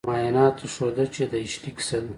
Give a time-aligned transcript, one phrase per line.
[0.09, 1.99] معایناتو ښوده چې د اشلي کیسه